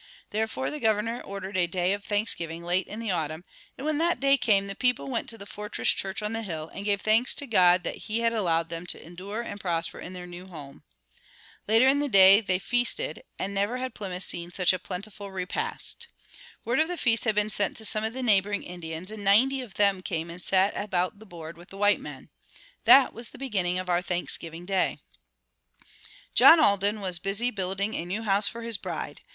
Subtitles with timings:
[0.31, 3.45] Therefore the Governor ordered a day of thanksgiving late in the autumn,
[3.77, 6.69] and when that day came the people went to the fortress church on the hill
[6.69, 10.13] and gave thanks to God that He had allowed them to endure and prosper in
[10.13, 10.81] their new home.
[11.67, 16.07] Later in the day they feasted, and never had Plymouth seen such a plentiful repast.
[16.65, 19.61] Word of the feast had been sent to some of the neighboring Indians and ninety
[19.61, 22.31] of them came and sat about the board with the white men.
[22.85, 24.97] That was the beginning of our Thanksgiving Day.
[26.33, 29.21] John Alden was busy building a new house for his bride.